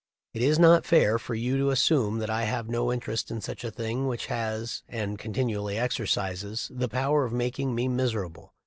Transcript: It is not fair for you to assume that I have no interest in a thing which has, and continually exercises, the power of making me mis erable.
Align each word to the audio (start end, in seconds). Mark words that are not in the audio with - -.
It 0.33 0.41
is 0.41 0.57
not 0.57 0.83
fair 0.83 1.19
for 1.19 1.35
you 1.35 1.57
to 1.59 1.69
assume 1.69 2.17
that 2.17 2.29
I 2.31 2.45
have 2.45 2.67
no 2.67 2.91
interest 2.91 3.29
in 3.29 3.37
a 3.37 3.39
thing 3.39 4.07
which 4.07 4.25
has, 4.33 4.81
and 4.89 5.19
continually 5.19 5.77
exercises, 5.77 6.71
the 6.73 6.89
power 6.89 7.23
of 7.23 7.33
making 7.33 7.75
me 7.75 7.87
mis 7.87 8.13
erable. 8.13 8.49